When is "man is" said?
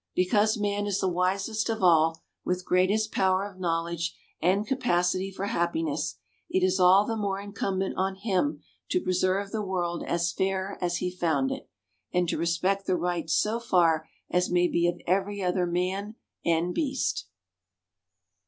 0.57-0.99